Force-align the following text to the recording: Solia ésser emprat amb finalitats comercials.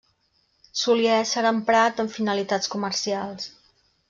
Solia 0.83 1.19
ésser 1.25 1.43
emprat 1.49 2.01
amb 2.05 2.17
finalitats 2.17 2.73
comercials. 2.77 3.49